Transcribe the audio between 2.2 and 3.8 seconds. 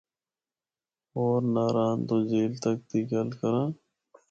جھیل تک دی گل کرّاں۔